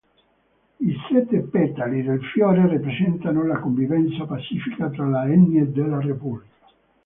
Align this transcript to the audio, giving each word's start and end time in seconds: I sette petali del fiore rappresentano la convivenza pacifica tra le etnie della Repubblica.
I 0.79 0.95
sette 1.07 1.41
petali 1.43 2.01
del 2.01 2.23
fiore 2.33 2.67
rappresentano 2.67 3.45
la 3.45 3.59
convivenza 3.59 4.25
pacifica 4.25 4.89
tra 4.89 5.05
le 5.07 5.31
etnie 5.31 5.71
della 5.71 5.99
Repubblica. 6.01 6.67